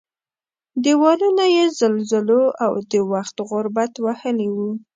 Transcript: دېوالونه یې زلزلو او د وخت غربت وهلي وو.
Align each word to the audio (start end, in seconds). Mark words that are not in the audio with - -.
دېوالونه 0.83 1.43
یې 1.55 1.65
زلزلو 1.79 2.43
او 2.65 2.73
د 2.91 2.93
وخت 3.11 3.35
غربت 3.49 3.93
وهلي 4.05 4.49
وو. 4.55 4.69